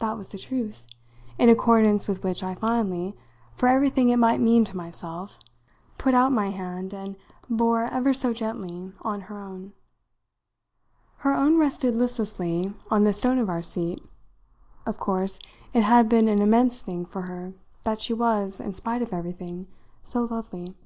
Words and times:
That 0.00 0.18
was 0.18 0.28
the 0.28 0.36
truth; 0.38 0.84
in 1.38 1.48
accordance 1.48 2.06
with 2.06 2.22
which 2.22 2.42
I 2.44 2.54
finally 2.54 3.16
for 3.54 3.70
everything 3.70 4.10
it 4.10 4.18
might 4.18 4.38
mean 4.38 4.66
to 4.66 4.76
myself 4.76 5.38
put 5.96 6.12
out 6.12 6.30
my 6.30 6.50
hand 6.50 6.92
and 6.92 7.16
bore 7.48 7.84
ever 7.84 8.12
so 8.12 8.34
gently 8.34 8.92
on 9.00 9.22
her 9.22 9.40
own. 9.40 9.72
Her 11.24 11.34
own 11.34 11.56
rested 11.56 11.94
listlessly 11.94 12.74
on 12.90 13.04
the 13.04 13.14
stone 13.14 13.38
of 13.38 13.48
our 13.48 13.62
seat. 13.62 14.02
Of 14.84 14.98
course, 14.98 15.38
it 15.72 15.84
had 15.84 16.06
been 16.06 16.28
an 16.28 16.42
immense 16.42 16.82
thing 16.82 17.06
for 17.06 17.22
her 17.22 17.54
that 17.82 17.98
she 18.02 18.12
was, 18.12 18.60
in 18.60 18.74
spite 18.74 19.00
of 19.00 19.14
everything, 19.14 19.68
so 20.02 20.24
lovely. 20.24 20.76